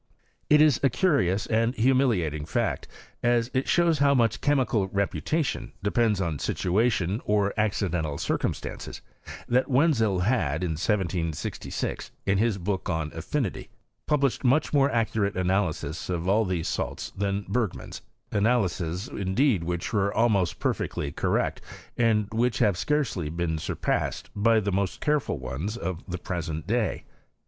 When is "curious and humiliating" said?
0.89-2.45